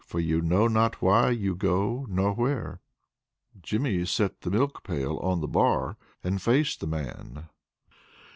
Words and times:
for 0.03 0.19
you 0.19 0.41
know 0.41 0.67
not 0.67 0.99
why 0.99 1.29
you 1.29 1.53
go 1.53 2.07
nor 2.09 2.33
where." 2.33 2.81
Jimmy 3.61 4.03
set 4.03 4.41
the 4.41 4.49
milk 4.49 4.81
pail 4.81 5.17
on 5.17 5.41
the 5.41 5.47
bar 5.47 5.95
and 6.23 6.41
faced 6.41 6.79
the 6.79 6.87
man. 6.87 7.49